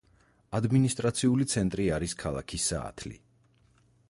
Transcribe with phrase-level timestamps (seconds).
[0.59, 3.15] ადმინისტრაციული ცენტრი არის ქალაქი საათლი.